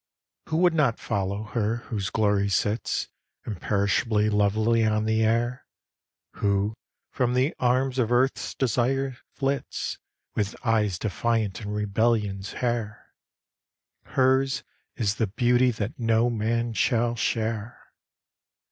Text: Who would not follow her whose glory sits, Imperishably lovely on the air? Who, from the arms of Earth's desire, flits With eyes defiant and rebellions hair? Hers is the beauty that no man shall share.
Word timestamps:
Who 0.49 0.57
would 0.57 0.73
not 0.73 0.97
follow 0.97 1.43
her 1.43 1.75
whose 1.93 2.09
glory 2.09 2.49
sits, 2.49 3.09
Imperishably 3.45 4.31
lovely 4.31 4.83
on 4.83 5.05
the 5.05 5.23
air? 5.23 5.67
Who, 6.37 6.73
from 7.11 7.35
the 7.35 7.53
arms 7.59 7.99
of 7.99 8.11
Earth's 8.11 8.55
desire, 8.55 9.17
flits 9.35 9.99
With 10.33 10.55
eyes 10.65 10.97
defiant 10.97 11.61
and 11.61 11.75
rebellions 11.75 12.53
hair? 12.53 13.13
Hers 14.05 14.63
is 14.95 15.17
the 15.17 15.27
beauty 15.27 15.69
that 15.69 15.99
no 15.99 16.31
man 16.31 16.73
shall 16.73 17.15
share. 17.15 17.79